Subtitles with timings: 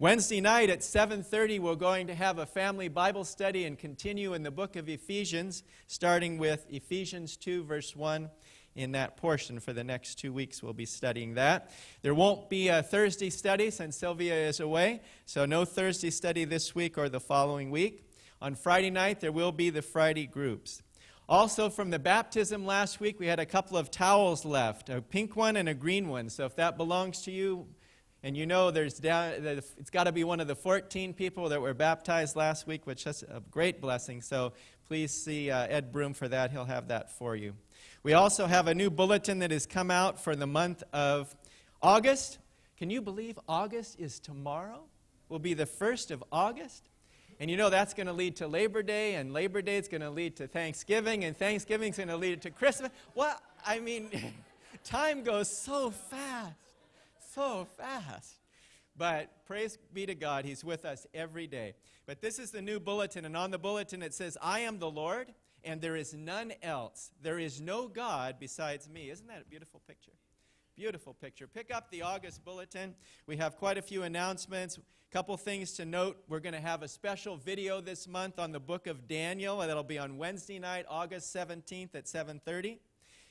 [0.00, 4.44] Wednesday night at 7:30 we're going to have a family Bible study and continue in
[4.44, 8.30] the book of Ephesians starting with Ephesians 2 verse 1
[8.76, 11.72] in that portion for the next 2 weeks we'll be studying that.
[12.02, 16.76] There won't be a Thursday study since Sylvia is away, so no Thursday study this
[16.76, 18.08] week or the following week.
[18.40, 20.80] On Friday night there will be the Friday groups.
[21.28, 25.36] Also, from the baptism last week, we had a couple of towels left a pink
[25.36, 26.30] one and a green one.
[26.30, 27.66] So, if that belongs to you,
[28.22, 31.60] and you know there's down, it's got to be one of the 14 people that
[31.60, 34.22] were baptized last week, which is a great blessing.
[34.22, 34.52] So
[34.88, 36.50] please see uh, Ed Broom for that.
[36.50, 37.54] He'll have that for you.
[38.02, 41.34] We also have a new bulletin that has come out for the month of
[41.80, 42.38] August.
[42.76, 44.82] Can you believe August is tomorrow?
[45.28, 46.88] Will be the 1st of August.
[47.38, 50.00] And you know that's going to lead to Labor Day, and Labor Day is going
[50.00, 52.90] to lead to Thanksgiving, and Thanksgiving is going to lead to Christmas.
[53.14, 54.10] Well, I mean,
[54.84, 56.56] time goes so fast
[57.38, 58.40] so fast.
[58.96, 61.74] But praise be to God, He's with us every day.
[62.04, 64.90] But this is the new bulletin, and on the bulletin it says, I am the
[64.90, 67.12] Lord, and there is none else.
[67.22, 69.10] There is no God besides me.
[69.10, 70.12] Isn't that a beautiful picture?
[70.74, 71.46] Beautiful picture.
[71.46, 72.94] Pick up the August bulletin.
[73.26, 74.76] We have quite a few announcements.
[74.76, 76.16] A couple things to note.
[76.28, 79.58] We're going to have a special video this month on the book of Daniel.
[79.58, 82.78] That'll be on Wednesday night, August 17th at 7:30.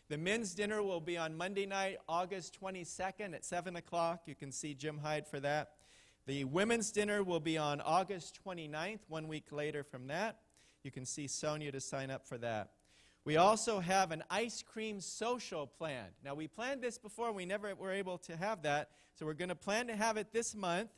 [0.09, 4.21] The men's dinner will be on Monday night, August 22nd at 7 o'clock.
[4.25, 5.71] You can see Jim Hyde for that.
[6.27, 10.37] The women's dinner will be on August 29th, one week later from that.
[10.81, 12.69] You can see Sonia to sign up for that.
[13.25, 16.13] We also have an ice cream social planned.
[16.23, 18.91] Now, we planned this before, we never were able to have that.
[19.15, 20.91] So, we're going to plan to have it this month,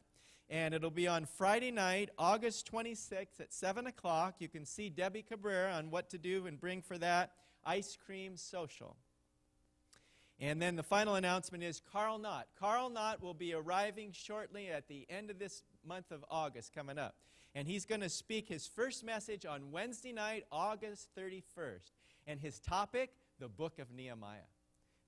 [0.52, 4.36] and it'll be on Friday night, August 26th at 7 o'clock.
[4.38, 7.32] You can see Debbie Cabrera on what to do and bring for that
[7.70, 8.98] ice cream social.
[10.40, 12.48] And then the final announcement is Carl Knott.
[12.60, 16.98] Carl Knott will be arriving shortly at the end of this month of August coming
[16.98, 17.16] up.
[17.54, 21.92] And he's going to speak his first message on Wednesday night, August 31st.
[22.26, 24.50] And his topic, the book of Nehemiah.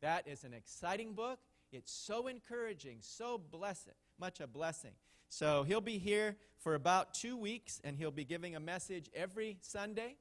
[0.02, 1.40] That is an exciting book.
[1.72, 4.92] It's so encouraging, so blessed, much a blessing.
[5.30, 9.58] So he'll be here for about two weeks, and he'll be giving a message every
[9.62, 10.18] Sunday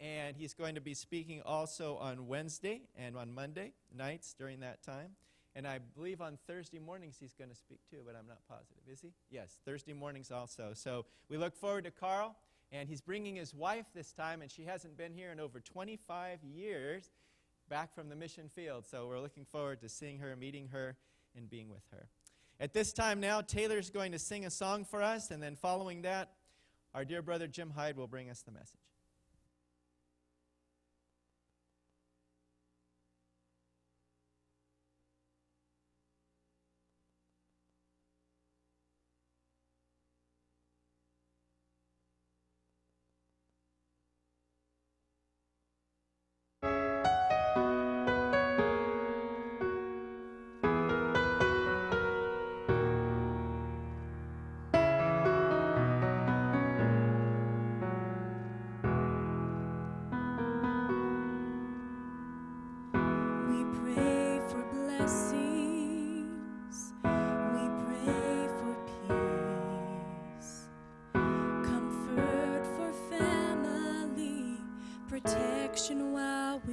[0.00, 4.82] and he's going to be speaking also on Wednesday and on Monday nights during that
[4.82, 5.10] time.
[5.56, 8.82] And I believe on Thursday mornings he's going to speak too, but I'm not positive.
[8.90, 9.12] Is he?
[9.30, 10.72] Yes, Thursday mornings also.
[10.74, 12.36] So we look forward to Carl,
[12.72, 16.42] and he's bringing his wife this time, and she hasn't been here in over 25
[16.42, 17.10] years
[17.68, 18.84] back from the mission field.
[18.84, 20.96] So we're looking forward to seeing her, meeting her,
[21.36, 22.08] and being with her.
[22.58, 26.02] At this time now, Taylor's going to sing a song for us, and then following
[26.02, 26.32] that,
[26.94, 28.78] our dear brother Jim Hyde will bring us the message.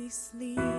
[0.01, 0.70] Yet love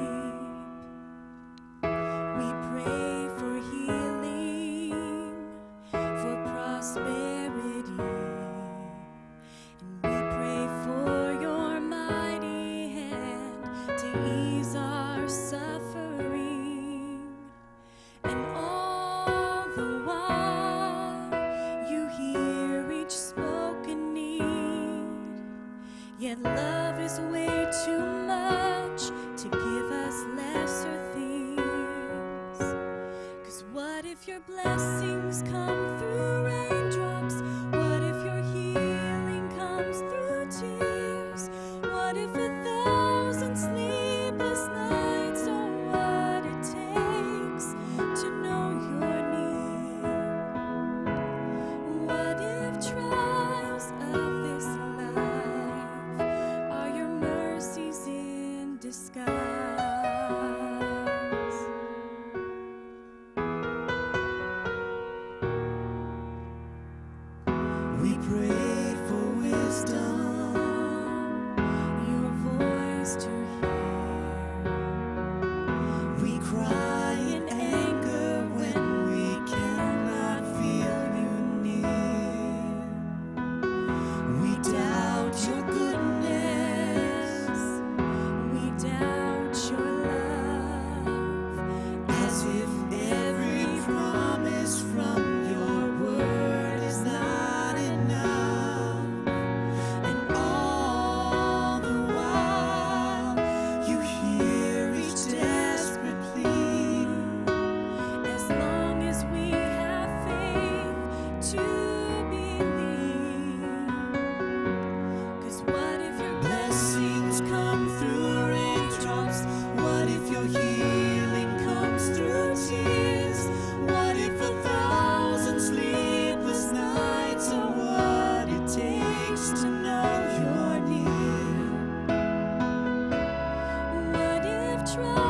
[134.94, 135.21] control.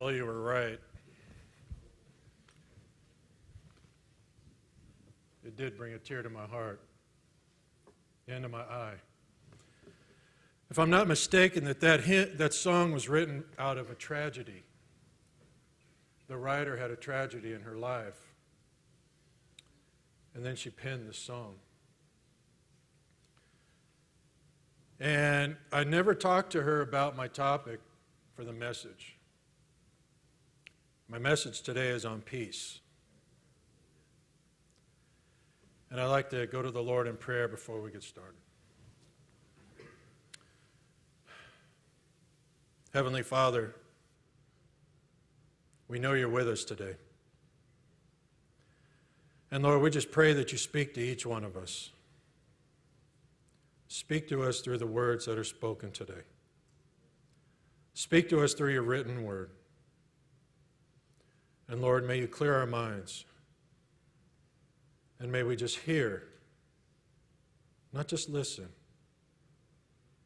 [0.00, 0.78] Well, you were right.
[5.42, 6.80] It did bring a tear to my heart
[8.28, 8.96] and to my eye.
[10.70, 14.64] If I'm not mistaken, that that, hint, that song was written out of a tragedy.
[16.28, 18.34] The writer had a tragedy in her life,
[20.34, 21.54] and then she penned this song.
[24.98, 27.80] And I never talked to her about my topic
[28.34, 29.15] for the message.
[31.08, 32.80] My message today is on peace.
[35.90, 38.34] And I'd like to go to the Lord in prayer before we get started.
[42.92, 43.76] Heavenly Father,
[45.86, 46.96] we know you're with us today.
[49.52, 51.90] And Lord, we just pray that you speak to each one of us.
[53.86, 56.24] Speak to us through the words that are spoken today.
[57.94, 59.50] Speak to us through your written word.
[61.68, 63.24] And Lord, may you clear our minds.
[65.18, 66.24] And may we just hear,
[67.92, 68.68] not just listen,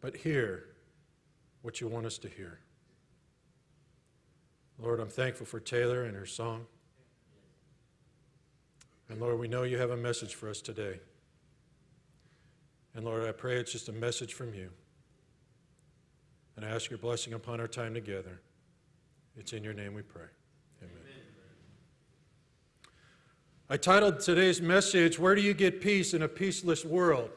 [0.01, 0.65] but hear
[1.63, 2.59] what you want us to hear.
[4.79, 6.67] Lord, I'm thankful for Taylor and her song.
[9.09, 11.01] And Lord, we know you have a message for us today.
[12.95, 14.71] And Lord, I pray it's just a message from you.
[16.57, 18.41] And I ask your blessing upon our time together.
[19.37, 20.27] It's in your name we pray.
[20.83, 20.97] Amen.
[23.73, 27.31] I titled today's message, Where Do You Get Peace in a Peaceless World?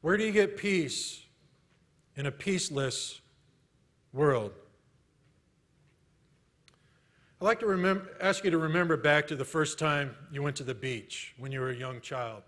[0.00, 1.20] Where do you get peace
[2.16, 3.20] in a peaceless
[4.12, 4.50] world?
[7.40, 10.56] I'd like to remember, ask you to remember back to the first time you went
[10.56, 12.42] to the beach when you were a young child.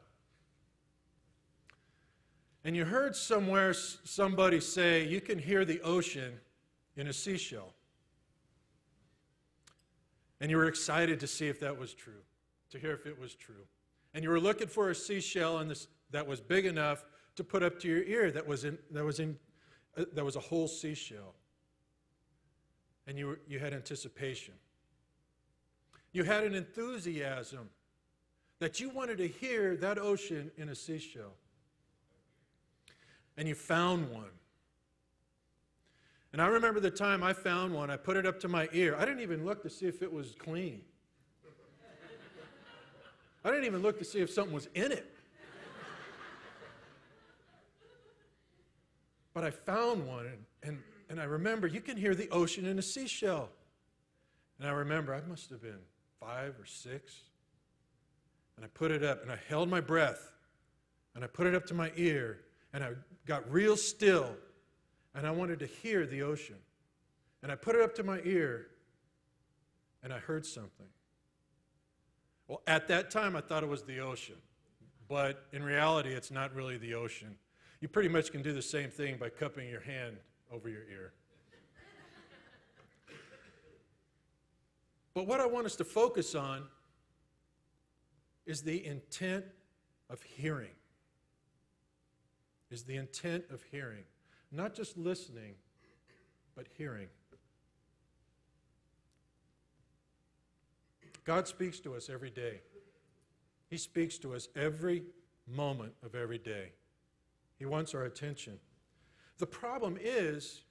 [2.64, 6.32] And you heard somewhere somebody say, You can hear the ocean
[6.96, 7.74] in a seashell.
[10.40, 12.22] And you were excited to see if that was true,
[12.70, 13.66] to hear if it was true.
[14.14, 17.04] And you were looking for a seashell in this, that was big enough
[17.36, 19.36] to put up to your ear that was, in, that was, in,
[19.96, 21.34] uh, that was a whole seashell.
[23.06, 24.54] And you, were, you had anticipation.
[26.12, 27.68] You had an enthusiasm
[28.58, 31.34] that you wanted to hear that ocean in a seashell.
[33.36, 34.30] And you found one.
[36.32, 38.94] And I remember the time I found one, I put it up to my ear.
[38.96, 40.82] I didn't even look to see if it was clean.
[43.44, 45.14] I didn't even look to see if something was in it.
[49.32, 52.78] But I found one, and, and, and I remember you can hear the ocean in
[52.78, 53.48] a seashell.
[54.58, 55.78] And I remember I must have been
[56.18, 57.14] five or six.
[58.56, 60.32] And I put it up, and I held my breath,
[61.14, 62.40] and I put it up to my ear,
[62.72, 62.94] and I
[63.24, 64.34] got real still,
[65.14, 66.56] and I wanted to hear the ocean.
[67.42, 68.66] And I put it up to my ear,
[70.02, 70.86] and I heard something.
[72.48, 74.36] Well, at that time, I thought it was the ocean.
[75.08, 77.36] But in reality, it's not really the ocean.
[77.80, 80.16] You pretty much can do the same thing by cupping your hand
[80.52, 81.12] over your ear.
[85.14, 86.64] but what I want us to focus on
[88.46, 89.44] is the intent
[90.10, 90.70] of hearing.
[92.70, 94.04] Is the intent of hearing.
[94.50, 95.54] Not just listening,
[96.54, 97.08] but hearing.
[101.24, 102.60] God speaks to us every day.
[103.68, 105.02] He speaks to us every
[105.46, 106.72] moment of every day.
[107.58, 108.58] He wants our attention.
[109.36, 110.62] The problem is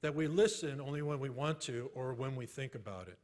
[0.00, 3.18] that we listen only when we want to or when we think about it.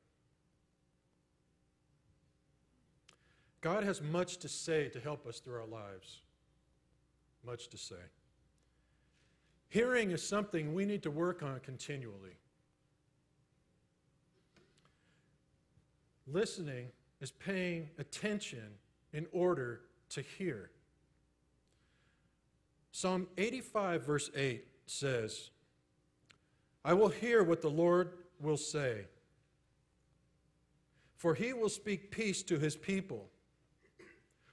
[3.60, 6.20] God has much to say to help us through our lives.
[7.46, 7.94] Much to say.
[9.68, 12.36] Hearing is something we need to work on continually.
[16.26, 16.88] Listening
[17.20, 18.66] is paying attention
[19.12, 20.70] in order to hear.
[22.92, 25.50] Psalm 85, verse 8 says,
[26.84, 29.06] I will hear what the Lord will say,
[31.16, 33.28] for he will speak peace to his people,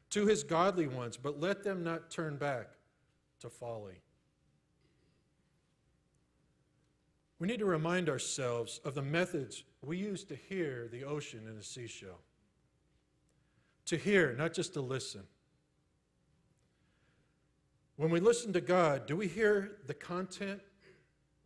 [0.10, 2.70] to his godly ones, but let them not turn back
[3.41, 4.01] to folly.
[7.41, 11.57] We need to remind ourselves of the methods we use to hear the ocean and
[11.57, 12.19] the seashell.
[13.88, 15.24] To hear, not just to listen.
[17.95, 20.62] When we listen to God, do we hear the content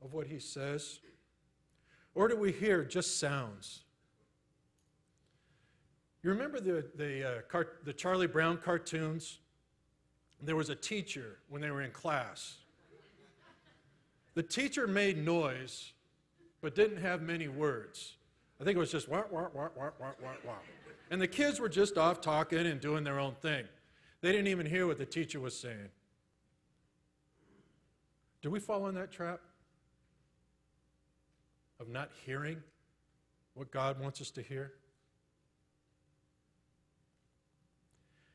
[0.04, 1.00] of what He says?
[2.14, 3.86] Or do we hear just sounds?
[6.24, 9.40] You remember the, the, uh, car- the Charlie Brown cartoons?
[10.42, 12.58] There was a teacher when they were in class
[14.36, 15.94] the teacher made noise,
[16.62, 18.18] but didn't have many words.
[18.60, 20.54] I think it was just wah, wah, wah, wah, wah, wah, wah.
[21.10, 23.66] And the kids were just off talking and doing their own thing.
[24.22, 25.90] They didn't even hear what the teacher was saying.
[28.42, 29.40] Do we fall in that trap
[31.80, 32.62] of not hearing
[33.54, 34.74] what God wants us to hear?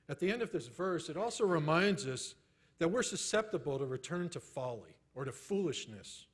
[0.09, 2.35] At the end of this verse, it also reminds us
[2.79, 6.27] that we're susceptible to return to folly or to foolishness.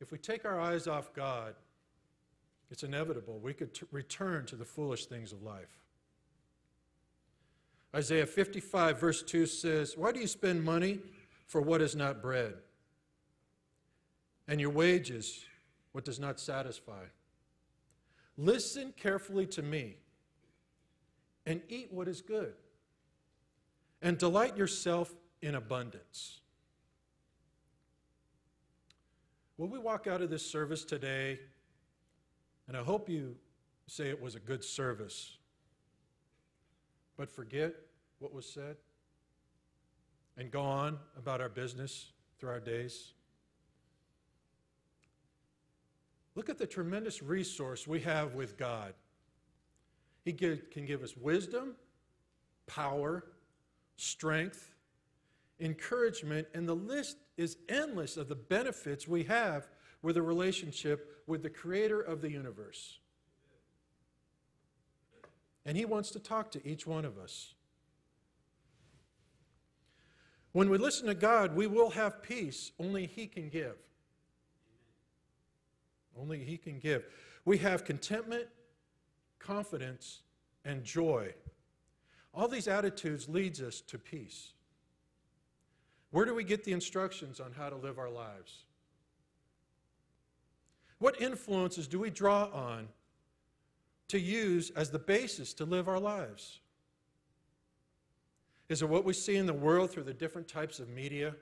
[0.00, 1.54] If we take our eyes off God,
[2.70, 3.38] it's inevitable.
[3.38, 5.78] We could t- return to the foolish things of life.
[7.94, 11.00] Isaiah 55, verse 2 says, Why do you spend money
[11.46, 12.54] for what is not bread?
[14.46, 15.44] And your wages,
[15.92, 17.04] what does not satisfy?
[18.36, 19.96] Listen carefully to me
[21.46, 22.52] and eat what is good,
[24.02, 26.40] and delight yourself in abundance.
[29.58, 31.40] Will we walk out of this service today,
[32.68, 33.34] and I hope you
[33.88, 35.36] say it was a good service,
[37.16, 37.74] but forget
[38.20, 38.76] what was said
[40.36, 43.14] and go on about our business through our days?
[46.36, 48.94] Look at the tremendous resource we have with God.
[50.24, 51.74] He can give us wisdom,
[52.68, 53.24] power,
[53.96, 54.76] strength,
[55.60, 59.68] encouragement, and the list is endless of the benefits we have
[60.02, 62.98] with a relationship with the creator of the universe.
[65.64, 67.54] And he wants to talk to each one of us.
[70.52, 73.76] When we listen to God, we will have peace only He can give.
[76.18, 77.04] Only He can give.
[77.44, 78.46] We have contentment,
[79.38, 80.22] confidence,
[80.64, 81.34] and joy.
[82.34, 84.54] All these attitudes leads us to peace.
[86.10, 88.64] Where do we get the instructions on how to live our lives?
[90.98, 92.88] What influences do we draw on
[94.08, 96.60] to use as the basis to live our lives?
[98.68, 101.34] Is it what we see in the world through the different types of media?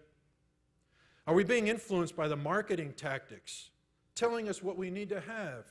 [1.27, 3.71] Are we being influenced by the marketing tactics
[4.15, 5.67] telling us what we need to have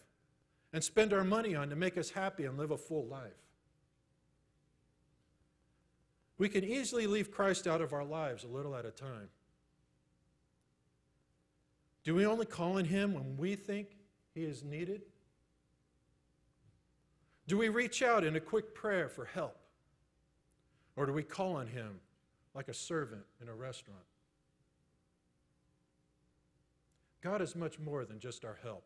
[0.74, 3.45] and spend our money on to make us happy and live a full life?
[6.38, 9.30] We can easily leave Christ out of our lives a little at a time.
[12.04, 13.98] Do we only call on Him when we think
[14.34, 15.04] He is needed?
[17.48, 19.58] Do we reach out in a quick prayer for help?
[20.96, 22.00] Or do we call on Him
[22.54, 24.00] like a servant in a restaurant?
[27.22, 28.84] God is much more than just our help.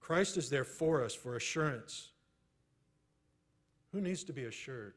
[0.00, 2.10] Christ is there for us for assurance
[3.96, 4.92] who needs to be assured?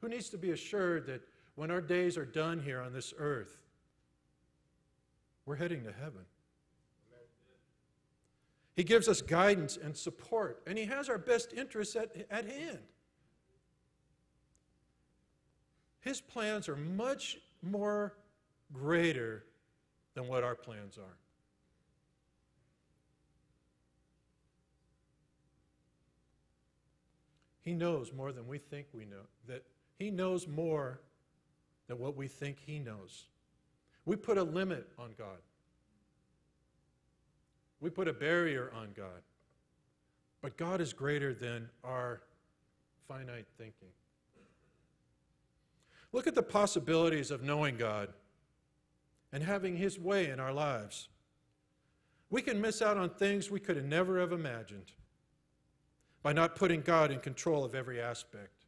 [0.00, 1.22] Who needs to be assured that
[1.56, 3.66] when our days are done here on this earth,
[5.46, 6.20] we're heading to heaven?
[8.76, 12.78] He gives us guidance and support, and He has our best interests at, at hand.
[16.00, 18.14] His plans are much more
[18.72, 19.44] greater
[20.14, 21.16] than what our plans are.
[27.64, 29.26] He knows more than we think we know.
[29.48, 29.64] That
[29.98, 31.00] He knows more
[31.88, 33.26] than what we think He knows.
[34.04, 35.38] We put a limit on God.
[37.80, 39.22] We put a barrier on God.
[40.42, 42.20] But God is greater than our
[43.08, 43.88] finite thinking.
[46.12, 48.10] Look at the possibilities of knowing God
[49.32, 51.08] and having His way in our lives.
[52.30, 54.92] We can miss out on things we could have never have imagined
[56.24, 58.64] by not putting God in control of every aspect.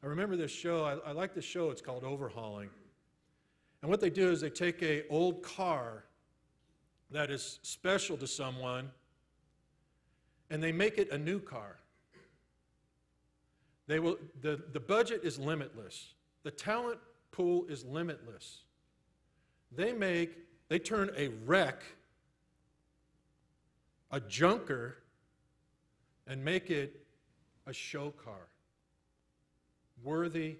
[0.00, 2.70] I remember this show, I, I like this show, it's called Overhauling.
[3.82, 6.04] And what they do is they take a old car
[7.10, 8.90] that is special to someone
[10.50, 11.76] and they make it a new car.
[13.88, 16.14] They will, the, the budget is limitless.
[16.44, 17.00] The talent
[17.32, 18.60] pool is limitless.
[19.74, 20.38] They make,
[20.68, 21.82] they turn a wreck
[24.14, 24.96] a junker
[26.28, 27.04] and make it
[27.66, 28.46] a show car,
[30.04, 30.58] worthy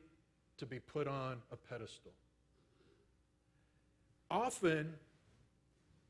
[0.59, 2.11] to be put on a pedestal.
[4.29, 4.95] Often,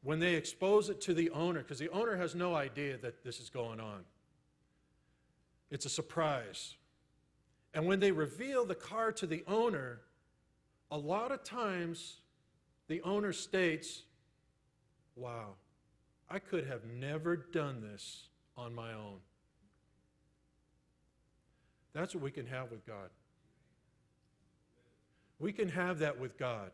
[0.03, 3.39] when they expose it to the owner, because the owner has no idea that this
[3.41, 4.05] is going on,
[5.71, 6.77] it's a surprise.
[7.75, 10.01] And when they reveal the car to the owner,
[10.91, 12.21] a lot of times
[12.89, 14.05] the owner states,
[15.15, 15.57] Wow,
[16.31, 19.19] I could have never done this on my own.
[21.93, 23.11] That's what we can have with God.
[25.39, 26.71] We can have that with God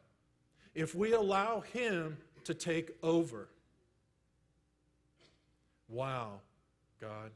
[0.74, 3.48] if we allow Him to take over.
[5.88, 6.40] Wow,
[7.00, 7.30] God,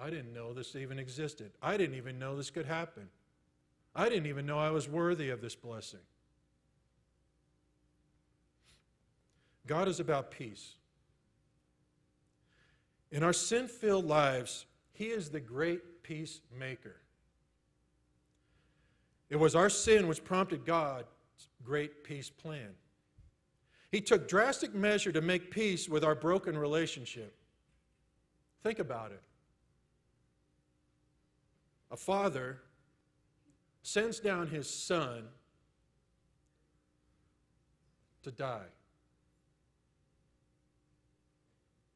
[0.00, 1.52] I didn't know this even existed.
[1.62, 3.08] I didn't even know this could happen.
[3.94, 6.00] I didn't even know I was worthy of this blessing.
[9.66, 10.74] God is about peace.
[13.10, 16.96] In our sin filled lives, He is the great peacemaker.
[19.28, 21.06] It was our sin which prompted God's
[21.64, 22.74] great peace plan.
[23.90, 27.34] He took drastic measure to make peace with our broken relationship.
[28.62, 29.22] Think about it.
[31.90, 32.58] A father
[33.82, 35.24] sends down his son
[38.22, 38.66] to die.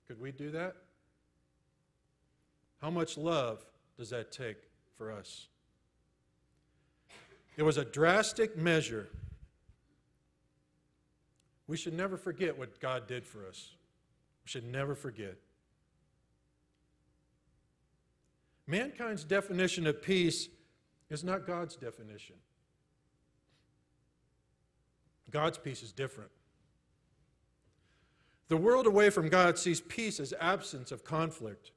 [0.07, 0.77] Could we do that?
[2.81, 3.65] How much love
[3.99, 4.57] does that take
[4.97, 5.49] for us?
[7.57, 9.09] It was a drastic measure.
[11.67, 13.75] We should never forget what God did for us.
[14.45, 15.37] We should never forget.
[18.67, 20.49] Mankind's definition of peace
[21.11, 22.37] is not God's definition.
[25.31, 26.31] God's peace is different.
[28.49, 31.73] The world away from God sees peace as absence of conflict.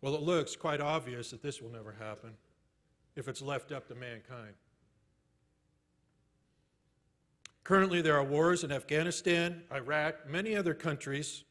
[0.00, 2.34] Well, it looks quite obvious that this will never happen
[3.16, 4.54] if it's left up to mankind.
[7.64, 11.44] Currently, there are wars in Afghanistan, Iraq, many other countries.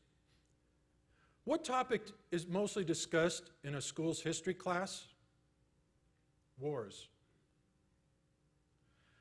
[1.43, 5.05] What topic is mostly discussed in a school's history class?
[6.57, 7.09] Wars.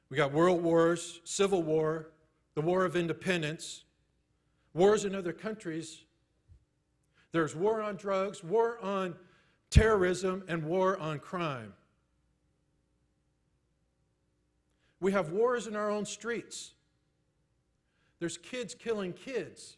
[0.08, 2.12] We got world wars, civil war,
[2.54, 3.84] the war of independence,
[4.72, 6.05] wars in other countries
[7.32, 9.14] there's war on drugs, war on
[9.70, 11.72] terrorism, and war on crime.
[15.00, 16.72] We have wars in our own streets.
[18.18, 19.76] There's kids killing kids.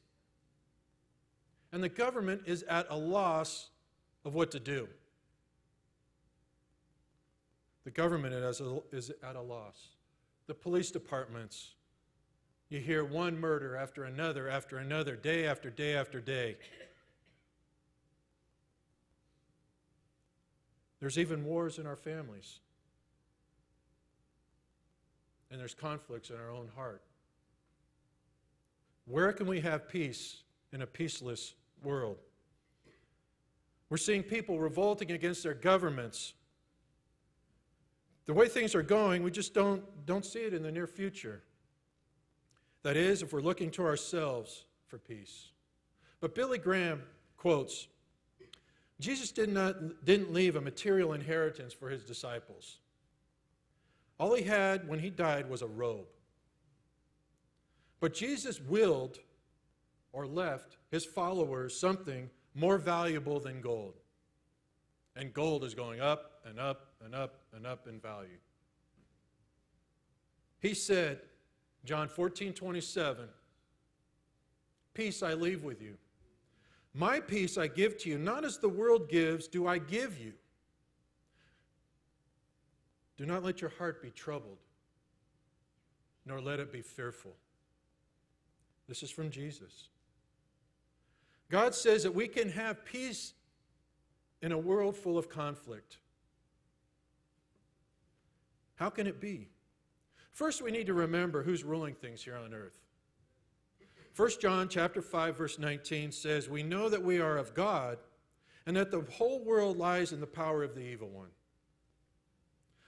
[1.72, 3.70] And the government is at a loss
[4.24, 4.88] of what to do.
[7.84, 8.34] The government
[8.92, 9.88] is at a loss.
[10.46, 11.74] The police departments,
[12.68, 16.56] you hear one murder after another after another, day after day after day.
[21.00, 22.60] There's even wars in our families.
[25.50, 27.02] And there's conflicts in our own heart.
[29.06, 32.18] Where can we have peace in a peaceless world?
[33.88, 36.34] We're seeing people revolting against their governments.
[38.26, 41.42] The way things are going, we just don't, don't see it in the near future.
[42.82, 45.52] That is, if we're looking to ourselves for peace.
[46.20, 47.02] But Billy Graham
[47.38, 47.88] quotes
[49.00, 52.78] Jesus did not, didn't leave a material inheritance for his disciples.
[54.18, 56.06] All he had when he died was a robe.
[58.00, 59.18] But Jesus willed
[60.12, 63.94] or left his followers something more valuable than gold.
[65.14, 68.38] And gold is going up and up and up and up in value.
[70.60, 71.20] He said,
[71.84, 73.28] John 14, 27,
[74.94, 75.94] Peace I leave with you.
[76.98, 80.32] My peace I give to you, not as the world gives, do I give you.
[83.16, 84.58] Do not let your heart be troubled,
[86.26, 87.36] nor let it be fearful.
[88.88, 89.90] This is from Jesus.
[91.48, 93.32] God says that we can have peace
[94.42, 95.98] in a world full of conflict.
[98.74, 99.46] How can it be?
[100.32, 102.87] First, we need to remember who's ruling things here on earth.
[104.18, 108.00] 1 John chapter 5 verse 19 says, "We know that we are of God,
[108.66, 111.30] and that the whole world lies in the power of the evil one."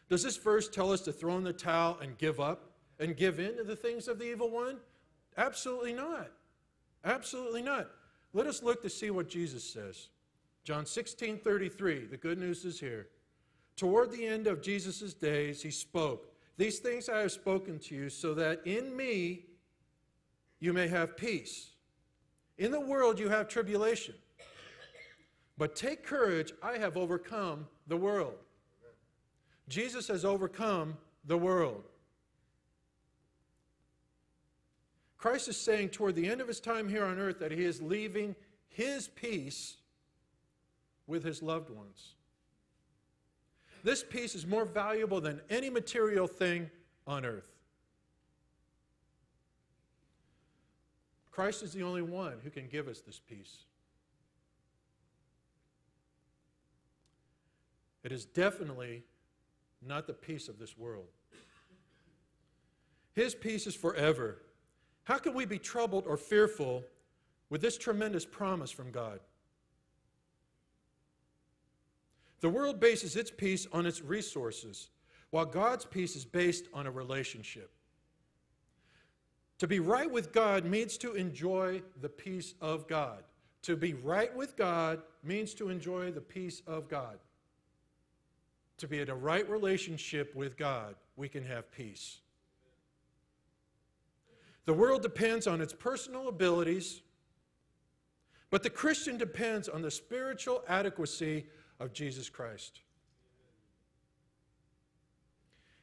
[0.08, 3.38] Does this verse tell us to throw in the towel and give up and give
[3.38, 4.80] in to the things of the evil one?
[5.36, 6.32] Absolutely not.
[7.04, 7.88] Absolutely not.
[8.32, 10.08] Let us look to see what Jesus says.
[10.64, 13.08] John 16 33, the good news is here.
[13.76, 18.10] Toward the end of Jesus' days, he spoke, These things I have spoken to you,
[18.10, 19.49] so that in me
[20.60, 21.70] you may have peace.
[22.58, 24.14] In the world you have tribulation.
[25.58, 28.34] But take courage, I have overcome the world.
[29.68, 31.84] Jesus has overcome the world.
[35.18, 37.82] Christ is saying toward the end of his time here on earth that he is
[37.82, 38.34] leaving
[38.68, 39.76] his peace
[41.06, 42.14] with his loved ones.
[43.82, 46.70] This peace is more valuable than any material thing
[47.06, 47.49] on earth.
[51.40, 53.64] Christ is the only one who can give us this peace.
[58.04, 59.04] It is definitely
[59.80, 61.06] not the peace of this world.
[63.14, 64.42] His peace is forever.
[65.04, 66.84] How can we be troubled or fearful
[67.48, 69.20] with this tremendous promise from God?
[72.40, 74.90] The world bases its peace on its resources,
[75.30, 77.72] while God's peace is based on a relationship.
[79.60, 83.22] To be right with God means to enjoy the peace of God.
[83.62, 87.18] To be right with God means to enjoy the peace of God
[88.80, 92.20] to be in a right relationship with God, we can have peace.
[94.64, 97.02] The world depends on its personal abilities,
[98.50, 101.46] but the Christian depends on the spiritual adequacy
[101.78, 102.80] of Jesus Christ.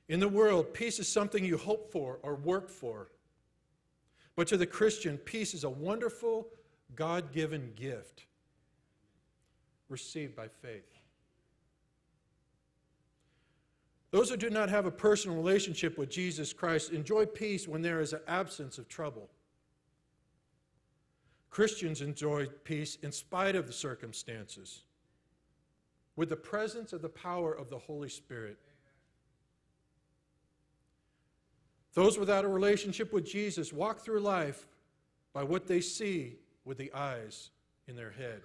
[0.10, 3.10] In the world, peace is something you hope for or work for.
[4.38, 6.47] But to the Christian, peace is a wonderful,
[6.95, 8.23] God given gift
[9.89, 10.93] received by faith.
[14.12, 18.00] Those who do not have a personal relationship with Jesus Christ enjoy peace when there
[18.00, 19.28] is an absence of trouble.
[21.50, 24.84] Christians enjoy peace in spite of the circumstances,
[26.15, 28.60] with the presence of the power of the Holy Spirit.
[31.98, 34.68] Those without a relationship with Jesus walk through life
[35.34, 37.50] by what they see with the eyes
[37.88, 38.42] in their head.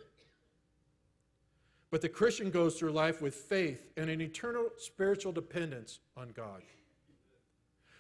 [1.91, 6.63] But the Christian goes through life with faith and an eternal spiritual dependence on God.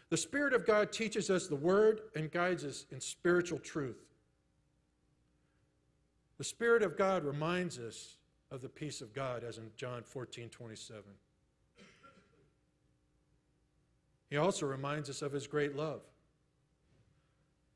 [0.08, 4.06] The Spirit of God teaches us the Word and guides us in spiritual truth.
[6.38, 8.16] The Spirit of God reminds us
[8.50, 11.02] of the peace of God, as in John 14 27.
[14.32, 16.00] He also reminds us of His great love.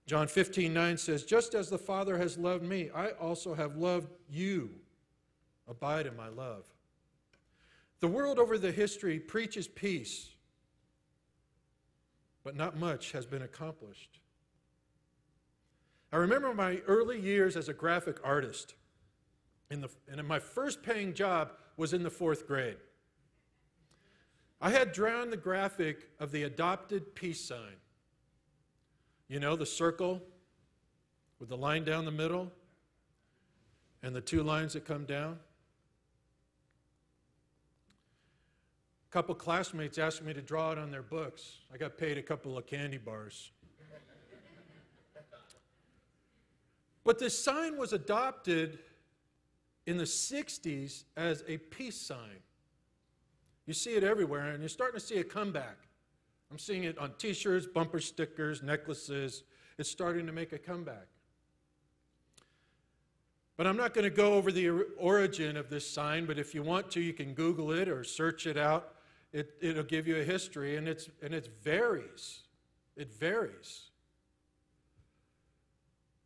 [0.06, 4.08] John 15 9 says, Just as the Father has loved me, I also have loved
[4.26, 4.70] you.
[5.68, 6.64] Abide in my love.
[8.00, 10.30] The world over the history preaches peace,
[12.42, 14.18] but not much has been accomplished.
[16.10, 18.76] I remember my early years as a graphic artist.
[19.70, 22.78] In the, and my first paying job was in the fourth grade.
[24.60, 27.76] I had drawn the graphic of the adopted peace sign.
[29.28, 30.22] You know, the circle
[31.38, 32.50] with the line down the middle
[34.02, 35.38] and the two lines that come down.
[39.08, 41.58] A couple classmates asked me to draw it on their books.
[41.72, 43.50] I got paid a couple of candy bars.
[47.04, 48.80] But this sign was adopted
[49.86, 52.42] in the 60s as a peace sign.
[53.66, 55.76] You see it everywhere, and you're starting to see a comeback.
[56.50, 59.42] I'm seeing it on t shirts, bumper stickers, necklaces.
[59.78, 61.08] It's starting to make a comeback.
[63.56, 66.62] But I'm not going to go over the origin of this sign, but if you
[66.62, 68.96] want to, you can Google it or search it out
[69.36, 72.44] it, it'll give you a history, and, it's, and it varies.
[72.96, 73.90] It varies.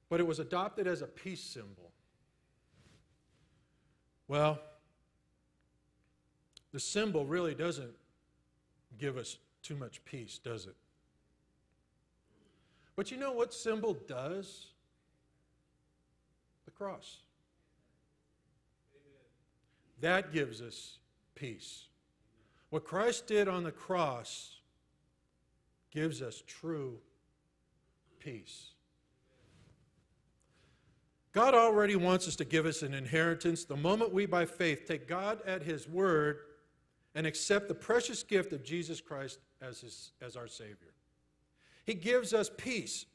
[0.08, 1.92] but it was adopted as a peace symbol.
[4.28, 4.60] Well,
[6.72, 7.92] the symbol really doesn't
[8.98, 10.76] give us too much peace, does it?
[12.96, 14.66] But you know what symbol does?
[16.64, 17.18] The cross.
[20.00, 20.98] That gives us
[21.34, 21.86] peace.
[22.70, 24.56] What Christ did on the cross
[25.90, 26.98] gives us true
[28.18, 28.70] peace.
[31.32, 35.06] God already wants us to give us an inheritance the moment we, by faith, take
[35.06, 36.38] God at His word
[37.14, 40.94] and accept the precious gift of Jesus Christ as, his, as our Savior.
[41.84, 43.06] He gives us peace,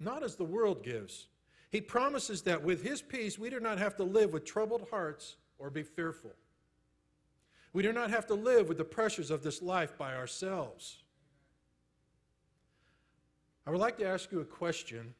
[0.00, 1.28] not as the world gives.
[1.70, 5.36] He promises that with His peace, we do not have to live with troubled hearts
[5.58, 6.32] or be fearful.
[7.72, 10.98] We do not have to live with the pressures of this life by ourselves.
[13.66, 15.14] I would like to ask you a question,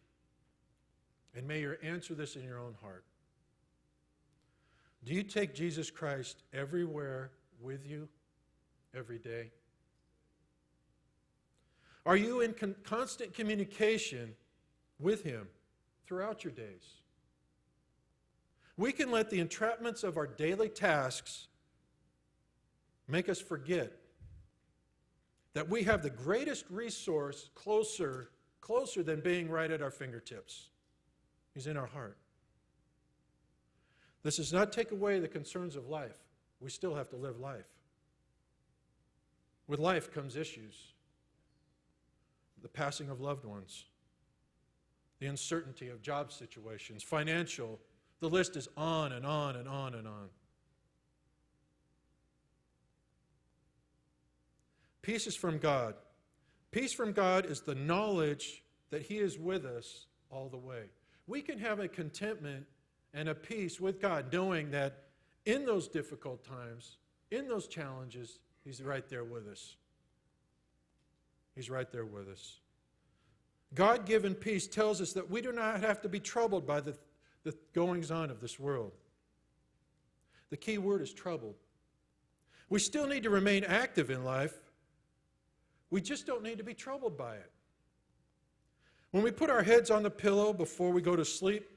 [1.34, 3.04] and may you answer this in your own heart.
[5.04, 8.08] Do you take Jesus Christ everywhere with you
[8.96, 9.50] every day?
[12.04, 14.34] Are you in con- constant communication
[14.98, 15.48] with Him
[16.06, 17.00] throughout your days?
[18.76, 21.46] We can let the entrapments of our daily tasks
[23.06, 23.92] make us forget
[25.54, 30.70] that we have the greatest resource closer, closer than being right at our fingertips.
[31.54, 32.16] He's in our heart.
[34.22, 36.16] This does not take away the concerns of life.
[36.60, 37.66] We still have to live life.
[39.72, 40.92] With life comes issues
[42.60, 43.86] the passing of loved ones,
[45.18, 47.80] the uncertainty of job situations, financial.
[48.20, 50.28] The list is on and on and on and on.
[55.00, 55.94] Peace is from God.
[56.70, 60.90] Peace from God is the knowledge that He is with us all the way.
[61.26, 62.66] We can have a contentment
[63.14, 65.04] and a peace with God, knowing that
[65.46, 66.98] in those difficult times,
[67.30, 69.76] in those challenges, He's right there with us.
[71.54, 72.58] He's right there with us.
[73.74, 76.96] God given peace tells us that we do not have to be troubled by the,
[77.44, 78.92] the goings on of this world.
[80.50, 81.54] The key word is troubled.
[82.68, 84.54] We still need to remain active in life,
[85.90, 87.50] we just don't need to be troubled by it.
[89.10, 91.68] When we put our heads on the pillow before we go to sleep,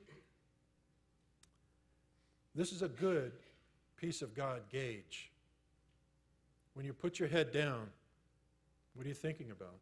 [2.55, 3.33] this is a good
[3.97, 5.31] peace of God gauge.
[6.75, 7.88] When you put your head down,
[8.93, 9.79] what are you thinking about?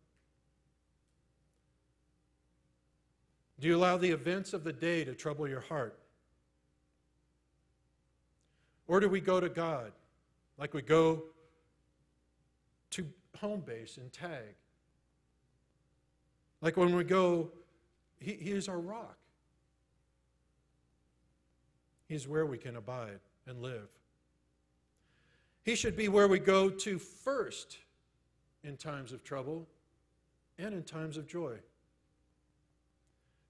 [3.60, 6.00] Do you allow the events of the day to trouble your heart?
[8.88, 9.92] Or do we go to God
[10.58, 11.24] like we go
[12.92, 13.06] to
[13.40, 14.56] home base and tag.
[16.62, 17.52] Like when we go,
[18.20, 19.18] he, he is our rock.
[22.08, 23.90] He's where we can abide and live.
[25.64, 27.78] He should be where we go to first
[28.64, 29.68] in times of trouble
[30.58, 31.58] and in times of joy.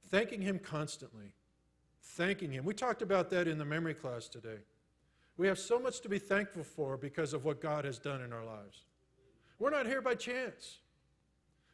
[0.09, 1.33] Thanking Him constantly.
[2.01, 2.65] Thanking Him.
[2.65, 4.59] We talked about that in the memory class today.
[5.37, 8.31] We have so much to be thankful for because of what God has done in
[8.31, 8.85] our lives.
[9.57, 10.79] We're not here by chance.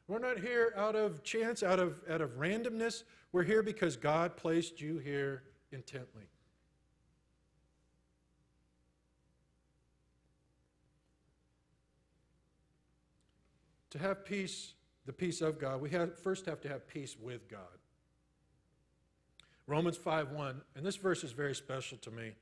[0.07, 3.03] We're not here out of chance, out of, out of randomness.
[3.31, 6.23] We're here because God placed you here intently.
[13.91, 14.73] To have peace,
[15.05, 17.79] the peace of God, we have, first have to have peace with God.
[19.67, 22.33] Romans 5:1, and this verse is very special to me,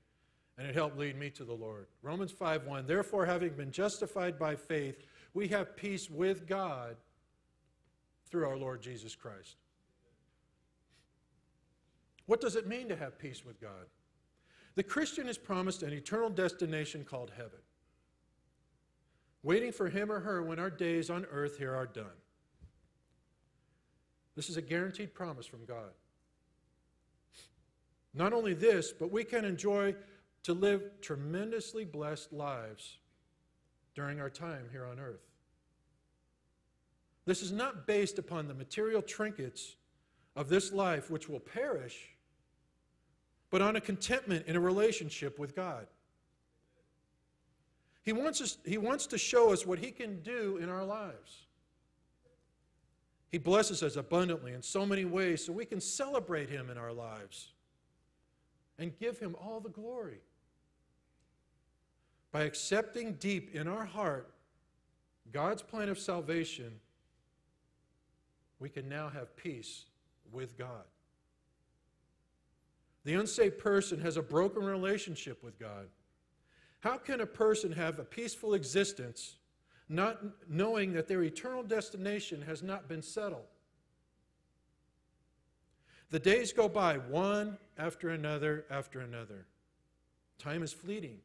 [0.57, 1.87] and it helped lead me to the Lord.
[2.01, 6.97] Romans 5:1, therefore having been justified by faith, we have peace with God
[8.25, 9.57] through our Lord Jesus Christ.
[12.25, 13.89] What does it mean to have peace with God?
[14.75, 17.59] The Christian is promised an eternal destination called heaven,
[19.47, 22.17] waiting for him or her when our days on earth here are done.
[24.35, 25.93] This is a guaranteed promise from God.
[28.13, 29.95] Not only this, but we can enjoy
[30.43, 32.97] to live tremendously blessed lives
[33.95, 35.25] during our time here on earth.
[37.25, 39.77] This is not based upon the material trinkets
[40.35, 42.09] of this life, which will perish,
[43.49, 45.87] but on a contentment in a relationship with God.
[48.07, 51.39] He wants, us, he wants to show us what He can do in our lives.
[53.27, 56.93] He blesses us abundantly in so many ways so we can celebrate Him in our
[56.93, 57.49] lives
[58.79, 60.21] and give Him all the glory
[62.31, 64.33] by accepting deep in our heart
[65.33, 66.79] God's plan of salvation,
[68.57, 69.83] we can now have peace
[70.31, 70.85] with God.
[73.03, 75.87] The unsaved person has a broken relationship with God.
[76.79, 79.37] How can a person have a peaceful existence
[79.89, 83.47] not knowing that their eternal destination has not been settled?
[86.09, 89.45] The days go by one after another after another.
[90.37, 91.17] Time is fleeting.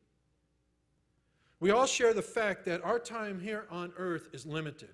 [1.60, 4.90] We all share the fact that our time here on earth is limited.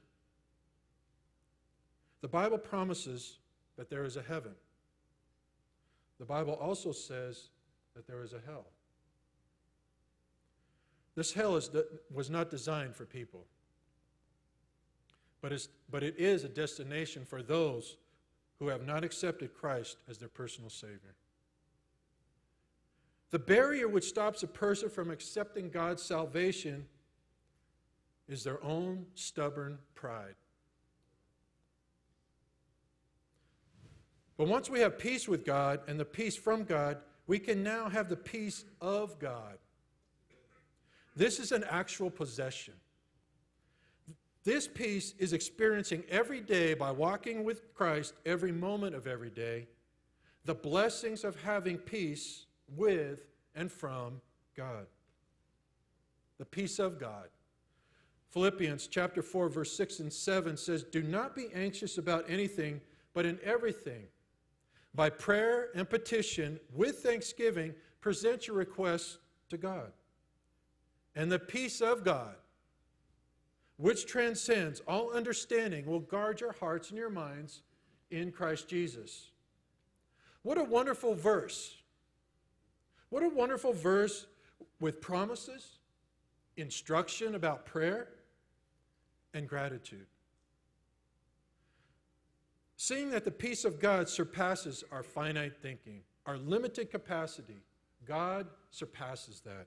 [2.20, 3.38] The Bible promises
[3.76, 4.52] that there is a heaven.
[6.18, 7.48] The Bible also says
[7.94, 8.66] that there is a hell.
[11.18, 11.68] This hell is,
[12.14, 13.44] was not designed for people,
[15.40, 15.52] but,
[15.90, 17.96] but it is a destination for those
[18.60, 21.16] who have not accepted Christ as their personal Savior.
[23.30, 26.86] The barrier which stops a person from accepting God's salvation
[28.28, 30.36] is their own stubborn pride.
[34.36, 37.88] But once we have peace with God and the peace from God, we can now
[37.88, 39.58] have the peace of God.
[41.18, 42.74] This is an actual possession.
[44.44, 49.66] This peace is experiencing every day by walking with Christ every moment of every day
[50.44, 53.26] the blessings of having peace with
[53.56, 54.20] and from
[54.56, 54.86] God.
[56.38, 57.28] The peace of God.
[58.28, 62.80] Philippians chapter 4 verse 6 and 7 says, "Do not be anxious about anything,
[63.12, 64.06] but in everything
[64.94, 69.92] by prayer and petition with thanksgiving present your requests to God.
[71.18, 72.36] And the peace of God,
[73.76, 77.62] which transcends all understanding, will guard your hearts and your minds
[78.08, 79.32] in Christ Jesus."
[80.42, 81.82] What a wonderful verse.
[83.08, 84.28] What a wonderful verse
[84.78, 85.80] with promises,
[86.56, 88.14] instruction about prayer,
[89.34, 90.06] and gratitude.
[92.76, 97.64] Seeing that the peace of God surpasses our finite thinking, our limited capacity,
[98.04, 99.66] God surpasses that.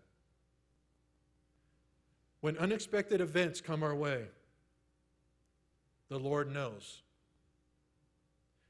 [2.42, 4.26] When unexpected events come our way,
[6.10, 7.04] the Lord knows.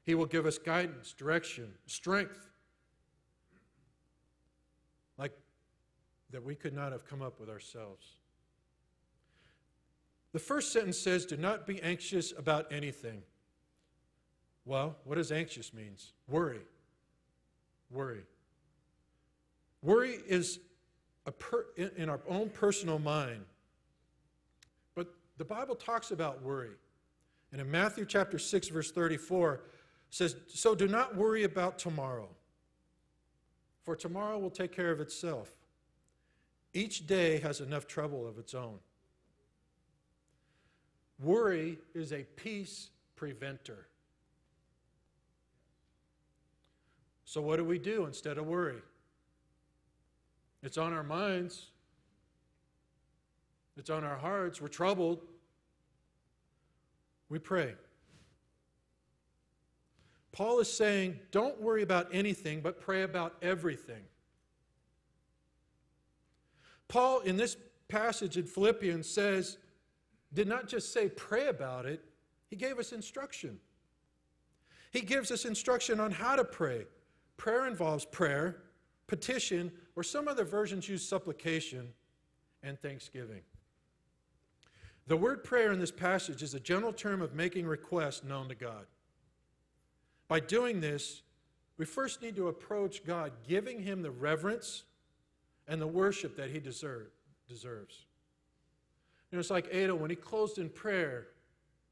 [0.04, 2.50] He will give us guidance, direction, strength,
[5.16, 5.32] like
[6.30, 8.16] that we could not have come up with ourselves.
[10.32, 13.22] The first sentence says, Do not be anxious about anything.
[14.64, 16.12] Well, what does anxious means?
[16.28, 16.60] Worry.
[17.90, 18.22] Worry.
[19.82, 20.60] Worry is
[21.38, 23.44] per, in our own personal mind.
[25.42, 26.76] The Bible talks about worry.
[27.50, 29.64] And in Matthew chapter 6, verse 34,
[30.08, 32.28] says, So do not worry about tomorrow,
[33.82, 35.50] for tomorrow will take care of itself.
[36.74, 38.78] Each day has enough trouble of its own.
[41.18, 43.88] Worry is a peace preventer.
[47.24, 48.80] So, what do we do instead of worry?
[50.62, 51.66] It's on our minds,
[53.76, 54.60] it's on our hearts.
[54.60, 55.20] We're troubled.
[57.32, 57.72] We pray.
[60.32, 64.02] Paul is saying, don't worry about anything, but pray about everything.
[66.88, 67.56] Paul, in this
[67.88, 69.56] passage in Philippians, says,
[70.34, 72.04] did not just say pray about it,
[72.50, 73.58] he gave us instruction.
[74.90, 76.84] He gives us instruction on how to pray.
[77.38, 78.64] Prayer involves prayer,
[79.06, 81.94] petition, or some other versions use supplication
[82.62, 83.40] and thanksgiving.
[85.06, 88.54] The word prayer in this passage is a general term of making requests known to
[88.54, 88.86] God.
[90.28, 91.22] By doing this,
[91.76, 94.84] we first need to approach God, giving Him the reverence
[95.68, 97.08] and the worship that he deserve,
[97.48, 98.06] deserves.
[99.30, 101.28] You know, it's like Ada, when he closed in prayer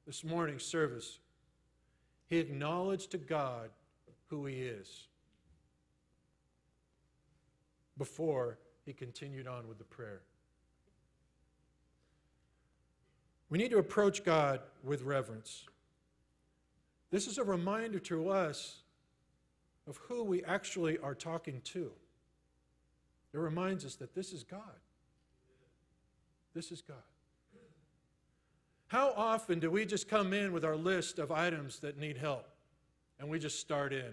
[0.07, 1.19] this morning's service,
[2.27, 3.71] he acknowledged to God
[4.29, 5.07] who he is
[7.97, 10.23] before he continued on with the prayer.
[13.51, 15.65] We need to approach God with reverence.
[17.11, 18.79] This is a reminder to us
[19.89, 21.91] of who we actually are talking to.
[23.35, 24.61] It reminds us that this is God.
[26.55, 26.97] This is God.
[28.87, 32.49] How often do we just come in with our list of items that need help
[33.19, 34.13] and we just start in?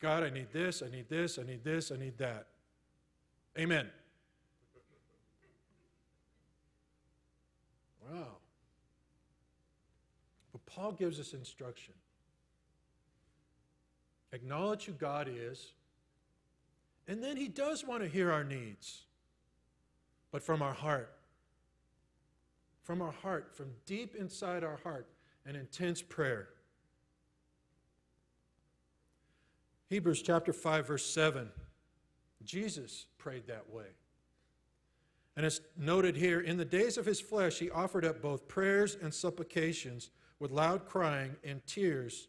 [0.00, 2.46] God, I need this, I need this, I need this, I need that.
[3.58, 3.88] Amen.
[8.10, 8.36] Wow.
[10.52, 11.94] But Paul gives us instruction.
[14.32, 15.72] Acknowledge who God is
[17.08, 19.02] and then He does want to hear our needs,
[20.32, 21.12] but from our heart.
[22.82, 25.08] From our heart, from deep inside our heart,
[25.44, 26.48] an intense prayer.
[29.88, 31.48] Hebrews chapter 5, verse 7.
[32.44, 33.86] Jesus prayed that way.
[35.36, 38.96] And it's noted here in the days of his flesh, he offered up both prayers
[39.00, 42.28] and supplications with loud crying and tears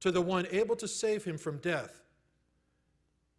[0.00, 2.02] to the one able to save him from death.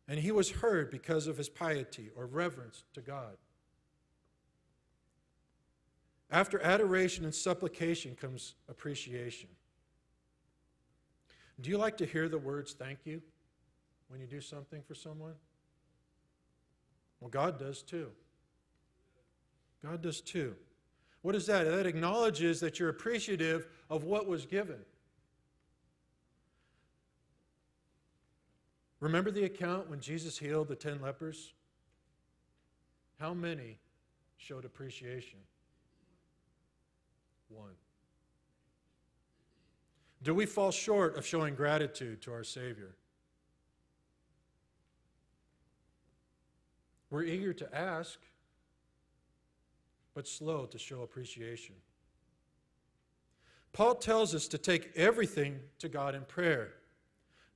[0.09, 3.37] And he was heard because of his piety or reverence to God.
[6.29, 9.49] After adoration and supplication comes appreciation.
[11.61, 13.21] Do you like to hear the words thank you
[14.09, 15.33] when you do something for someone?
[17.21, 18.11] Well, God does too.
[19.83, 20.55] God does too.
[21.21, 21.63] What is that?
[21.65, 24.79] That acknowledges that you're appreciative of what was given.
[28.99, 31.53] Remember the account when Jesus healed the ten lepers?
[33.19, 33.77] How many
[34.37, 35.39] showed appreciation?
[37.49, 37.73] One.
[40.23, 42.95] Do we fall short of showing gratitude to our Savior?
[47.09, 48.19] We're eager to ask,
[50.17, 51.75] but slow to show appreciation.
[53.71, 56.73] Paul tells us to take everything to God in prayer.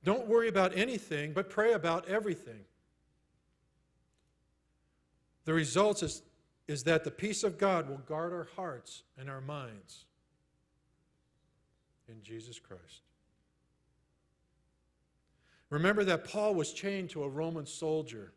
[0.04, 2.60] Don't worry about anything, but pray about everything.
[5.44, 6.22] The result is,
[6.68, 10.04] is that the peace of God will guard our hearts and our minds
[12.08, 13.02] in Jesus Christ.
[15.68, 18.34] Remember that Paul was chained to a Roman soldier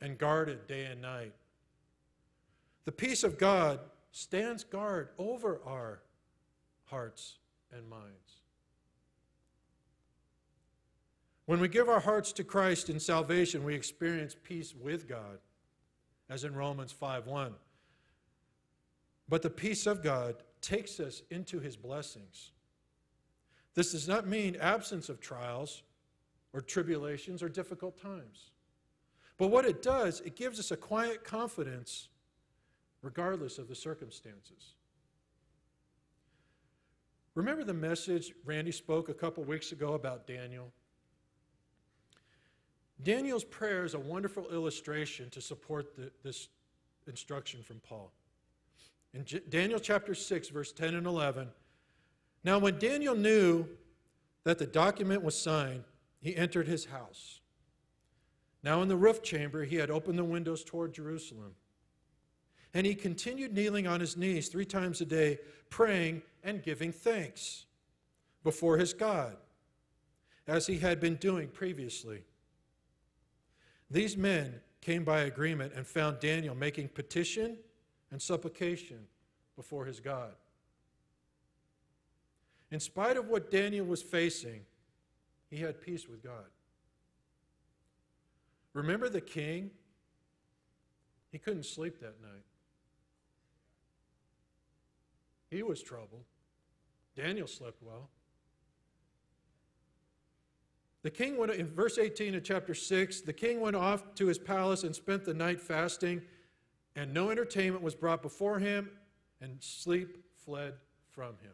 [0.00, 1.34] and guarded day and night.
[2.84, 3.80] The peace of God
[4.10, 6.02] stands guard over our
[6.84, 7.38] hearts
[7.72, 8.42] and minds.
[11.46, 15.38] When we give our hearts to Christ in salvation, we experience peace with God,
[16.28, 17.54] as in Romans 5:1.
[19.28, 22.52] But the peace of God takes us into his blessings.
[23.74, 25.82] This does not mean absence of trials
[26.52, 28.50] or tribulations or difficult times.
[29.38, 32.08] But what it does, it gives us a quiet confidence
[33.02, 34.74] regardless of the circumstances.
[37.34, 40.72] Remember the message Randy spoke a couple weeks ago about Daniel?
[43.02, 46.48] Daniel's prayer is a wonderful illustration to support the, this
[47.06, 48.12] instruction from Paul.
[49.14, 51.48] In J- Daniel chapter 6, verse 10 and 11,
[52.44, 53.66] now when Daniel knew
[54.44, 55.84] that the document was signed,
[56.20, 57.40] he entered his house.
[58.62, 61.54] Now in the roof chamber, he had opened the windows toward Jerusalem.
[62.74, 67.66] And he continued kneeling on his knees three times a day, praying and giving thanks
[68.42, 69.36] before his God,
[70.46, 72.22] as he had been doing previously.
[73.90, 77.58] These men came by agreement and found Daniel making petition
[78.10, 79.06] and supplication
[79.54, 80.32] before his God.
[82.70, 84.62] In spite of what Daniel was facing,
[85.50, 86.46] he had peace with God.
[88.72, 89.70] Remember the king?
[91.30, 92.44] He couldn't sleep that night.
[95.52, 96.24] He was troubled.
[97.14, 98.08] Daniel slept well.
[101.02, 104.38] The king went, in verse 18 of chapter 6, the king went off to his
[104.38, 106.22] palace and spent the night fasting,
[106.96, 108.88] and no entertainment was brought before him,
[109.42, 110.72] and sleep fled
[111.10, 111.52] from him.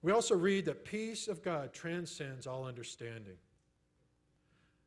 [0.00, 3.38] We also read that peace of God transcends all understanding.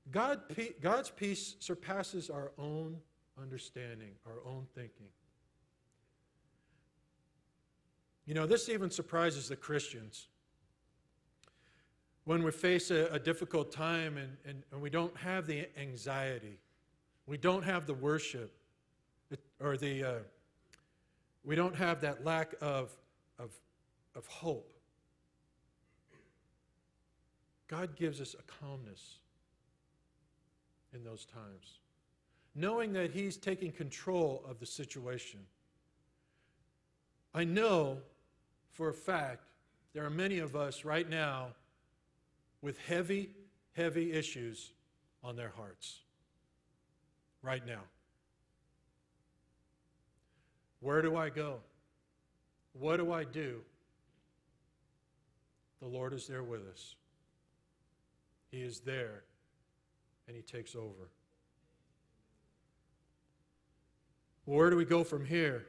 [0.10, 0.40] God,
[0.80, 3.00] God's peace surpasses our own
[3.42, 5.08] understanding, our own thinking.
[8.26, 10.28] You know, this even surprises the Christians.
[12.26, 16.60] When we face a, a difficult time and, and, and, we don't have the anxiety,
[17.26, 18.54] we don't have the worship,
[19.60, 20.14] or the, uh,
[21.44, 22.96] we don't have that lack of,
[23.40, 23.52] of,
[24.16, 24.72] of hope.
[27.68, 29.18] God gives us a calmness
[30.94, 31.80] in those times,
[32.56, 35.40] knowing that He's taking control of the situation.
[37.34, 37.98] I know
[38.72, 39.50] for a fact
[39.94, 41.50] there are many of us right now
[42.62, 43.30] with heavy,
[43.76, 44.72] heavy issues
[45.24, 46.00] on their hearts.
[47.42, 47.82] Right now.
[50.82, 51.58] Where do I go?
[52.74, 53.62] What do I do?
[55.82, 56.96] The Lord is there with us.
[58.52, 59.24] He is there
[60.28, 61.10] and He takes over.
[64.56, 65.68] Where do we go from here?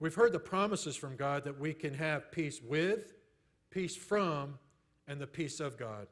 [0.00, 3.12] We've heard the promises from God that we can have peace with,
[3.70, 4.58] peace from,
[5.06, 6.06] and the peace of God.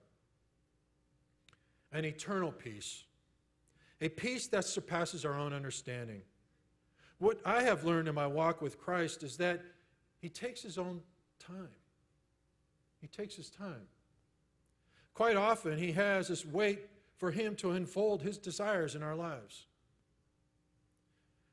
[1.92, 3.04] An eternal peace.
[4.02, 6.20] A peace that surpasses our own understanding.
[7.18, 9.62] What I have learned in my walk with Christ is that
[10.18, 11.00] He takes His own
[11.38, 11.70] time.
[13.00, 13.88] He takes his time.
[15.14, 16.80] Quite often, He has us wait
[17.16, 19.64] for Him to unfold His desires in our lives.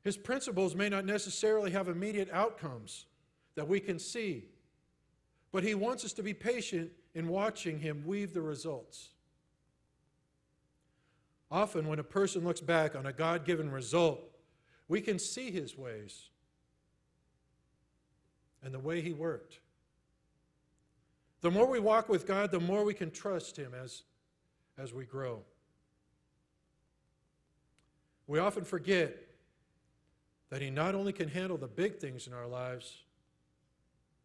[0.08, 3.04] His principles may not necessarily have immediate outcomes
[3.56, 4.46] that we can see,
[5.52, 9.10] but He wants us to be patient in watching Him weave the results.
[11.50, 14.20] Often, when a person looks back on a God given result,
[14.88, 16.30] we can see His ways
[18.62, 19.60] and the way He worked.
[21.42, 24.04] The more we walk with God, the more we can trust Him as,
[24.78, 25.42] as we grow.
[28.26, 29.27] We often forget
[30.50, 33.02] that He not only can handle the big things in our lives,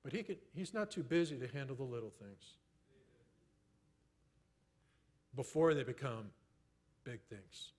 [0.04, 2.56] but he can, He's not too busy to handle the little things
[5.36, 6.30] before they become
[7.04, 7.72] big things.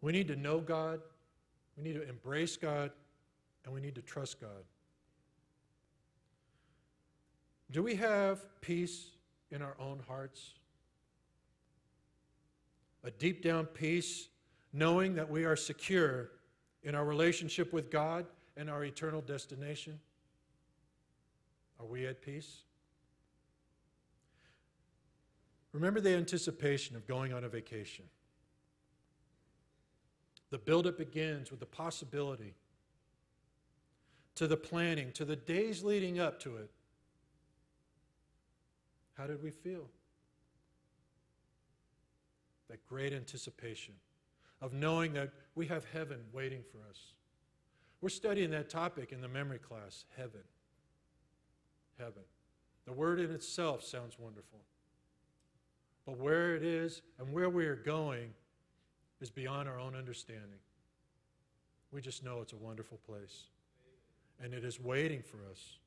[0.00, 1.00] We need to know God,
[1.76, 2.90] we need to embrace God,
[3.64, 4.64] and we need to trust God.
[7.70, 9.10] Do we have peace
[9.50, 10.54] in our own hearts?
[13.02, 14.28] A deep down peace,
[14.76, 16.30] knowing that we are secure
[16.82, 19.98] in our relationship with God and our eternal destination?
[21.80, 22.62] Are we at peace?
[25.72, 28.04] Remember the anticipation of going on a vacation.
[30.50, 32.54] The buildup begins with the possibility,
[34.36, 36.70] to the planning, to the days leading up to it.
[39.14, 39.88] How did we feel?
[42.68, 43.94] That great anticipation
[44.60, 46.98] of knowing that we have heaven waiting for us.
[48.00, 50.42] We're studying that topic in the memory class heaven.
[51.98, 52.22] Heaven.
[52.84, 54.60] The word in itself sounds wonderful.
[56.04, 58.32] But where it is and where we are going
[59.20, 60.60] is beyond our own understanding.
[61.90, 63.44] We just know it's a wonderful place.
[64.42, 65.78] And it is waiting for us.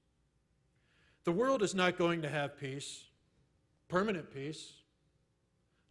[1.23, 3.03] The world is not going to have peace
[3.89, 4.73] permanent peace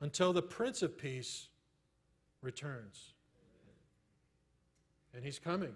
[0.01, 1.49] until the Prince of Peace
[2.43, 3.15] returns.
[5.15, 5.75] And he's coming.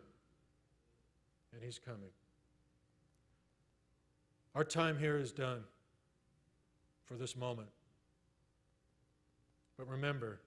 [1.52, 2.10] And he's coming.
[4.54, 5.64] Our time here is done
[7.04, 7.68] for this moment.
[9.78, 10.40] But remember,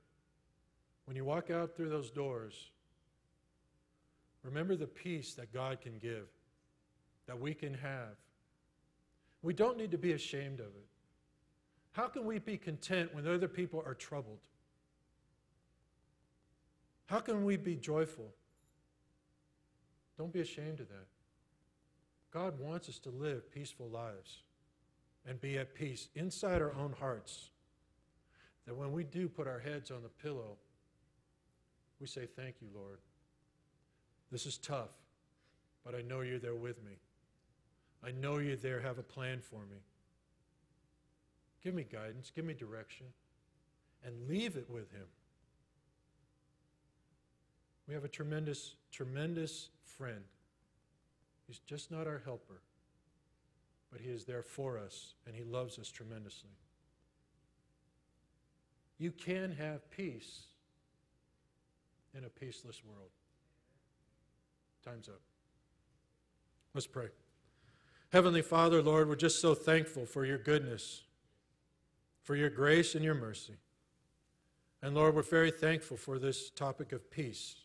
[1.05, 2.69] when you walk out through those doors,
[4.43, 6.27] remember the peace that God can give,
[7.27, 8.15] that we can have.
[9.41, 10.87] We don't need to be ashamed of it.
[11.91, 14.39] How can we be content when other people are troubled?
[17.05, 18.33] How can we be joyful?
[20.17, 21.07] Don't be ashamed of that.
[22.31, 24.43] God wants us to live peaceful lives
[25.27, 27.49] and be at peace inside our own hearts.
[28.65, 30.57] That when we do put our heads on the pillow,
[31.99, 32.99] we say, Thank you, Lord.
[34.31, 34.89] This is tough,
[35.85, 36.93] but I know you're there with me.
[38.03, 39.77] I know you're there, have a plan for me.
[41.63, 43.07] Give me guidance, give me direction,
[44.03, 45.05] and leave it with Him.
[47.87, 50.23] We have a tremendous, tremendous friend.
[51.47, 52.61] He's just not our helper,
[53.91, 56.49] but He is there for us, and He loves us tremendously.
[58.97, 60.45] You can have peace
[62.17, 63.09] in a peaceless world.
[64.83, 65.21] Time's up.
[66.73, 67.09] Let's pray.
[68.11, 71.03] Heavenly Father, Lord, we're just so thankful for your goodness
[72.25, 73.53] for your grace and your mercy.
[74.81, 77.55] And Lord, we're very thankful for this topic of peace.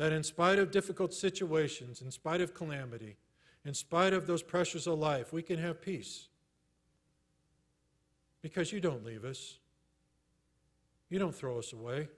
[0.00, 3.18] That in spite of difficult situations, in spite of calamity,
[3.66, 6.28] in spite of those pressures of life, we can have peace.
[8.40, 9.58] Because you don't leave us,
[11.10, 12.08] you don't throw us away.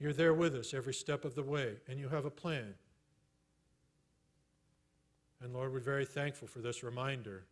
[0.00, 2.74] You're there with us every step of the way, and you have a plan.
[5.40, 7.44] And Lord, we're very thankful for this reminder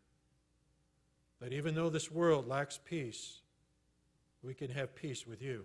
[1.41, 3.39] that even though this world lacks peace,
[4.43, 5.65] we can have peace with you,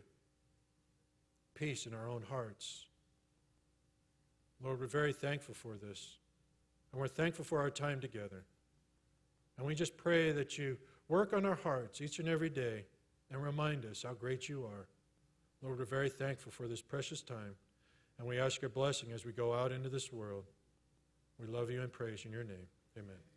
[1.56, 2.86] peace in our own hearts.
[4.64, 6.18] Lord, we're very thankful for this,
[6.91, 8.43] and we're thankful for our time together.
[9.57, 12.86] And we just pray that you work on our hearts each and every day
[13.32, 14.88] and remind us how great you are.
[15.62, 17.55] Lord, we're very thankful for this precious time,
[18.18, 20.45] and we ask your blessing as we go out into this world.
[21.39, 22.68] We love you and praise in your name.
[22.97, 23.31] Amen.